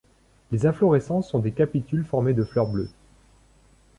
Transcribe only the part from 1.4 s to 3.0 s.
capitules formés de fleurs bleues.